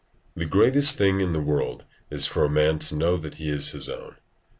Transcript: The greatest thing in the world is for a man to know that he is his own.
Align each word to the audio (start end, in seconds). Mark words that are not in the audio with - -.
The 0.35 0.47
greatest 0.47 0.97
thing 0.97 1.21
in 1.21 1.31
the 1.31 1.39
world 1.39 1.83
is 2.09 2.25
for 2.25 2.43
a 2.43 2.49
man 2.49 2.79
to 2.79 2.95
know 2.95 3.17
that 3.17 3.35
he 3.35 3.49
is 3.49 3.69
his 3.73 3.87
own. 3.87 4.15